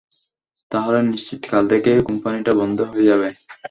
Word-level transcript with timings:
তাহলে 0.71 0.99
নিশ্চিত 1.11 1.41
কাল 1.51 1.63
থেকে 1.71 1.91
কোম্পানিটা 2.07 2.51
বন্ধ 2.59 2.77
হয়ে 2.91 3.07
যাবে। 3.09 3.27